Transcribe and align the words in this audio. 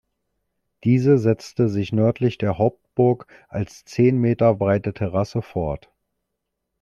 Diese 0.83 1.19
setzte 1.19 1.69
sich 1.69 1.91
nördlich 1.93 2.39
der 2.39 2.57
Hauptburg 2.57 3.27
als 3.49 3.85
zehn 3.85 4.17
Meter 4.17 4.55
breite 4.55 4.95
Terrasse 4.95 5.43
fort. 5.43 5.91